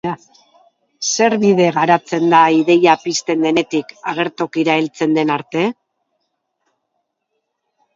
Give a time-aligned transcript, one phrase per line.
[1.09, 5.67] Zer bide garatzen da ideia pizten denetik agertokira heltzen den arte?